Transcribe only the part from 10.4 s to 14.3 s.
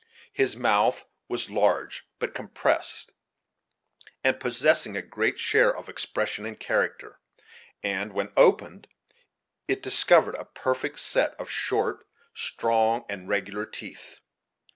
perfect set of short, strong, and regular teeth.